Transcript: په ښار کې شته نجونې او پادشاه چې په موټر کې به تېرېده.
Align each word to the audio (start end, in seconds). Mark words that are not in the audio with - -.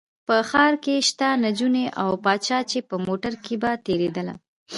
په 0.27 0.35
ښار 0.49 0.73
کې 0.83 0.95
شته 1.09 1.27
نجونې 1.45 1.85
او 2.03 2.09
پادشاه 2.25 2.67
چې 2.71 2.79
په 2.89 2.95
موټر 3.05 3.33
کې 3.43 3.55
به 3.61 3.71
تېرېده. 3.85 4.25